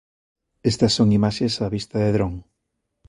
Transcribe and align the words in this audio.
Estas 0.71 0.93
son 0.97 1.07
imaxes 1.19 1.53
a 1.65 1.67
vista 1.75 1.97
de 2.03 2.09
dron. 2.15 2.33